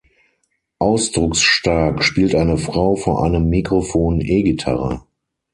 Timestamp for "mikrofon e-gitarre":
3.49-5.03